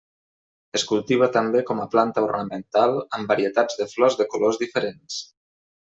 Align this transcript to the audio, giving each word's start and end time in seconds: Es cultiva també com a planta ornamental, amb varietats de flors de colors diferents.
Es 0.79 0.85
cultiva 0.91 1.27
també 1.35 1.61
com 1.67 1.83
a 1.83 1.85
planta 1.97 2.25
ornamental, 2.29 2.97
amb 3.19 3.35
varietats 3.35 3.81
de 3.83 3.91
flors 3.95 4.21
de 4.23 4.31
colors 4.35 4.63
diferents. 4.65 5.25